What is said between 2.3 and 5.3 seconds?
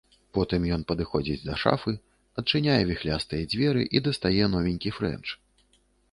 адчыняе віхлястыя дзверы і дастае новенькі фрэнч.